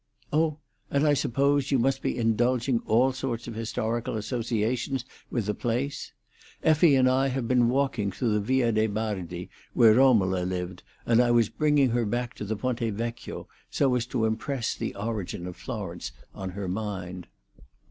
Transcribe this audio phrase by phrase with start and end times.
[0.33, 0.57] "Oh!
[0.89, 6.11] And I supposed you must be indulging all sorts of historical associations with the place.
[6.63, 11.21] Effie and I have been walking through the Via de' Bardi, where Romola lived, and
[11.21, 15.45] I was bringing her back over the Ponte Vecchio, so as to impress the origin
[15.45, 17.27] of Florence on her mind."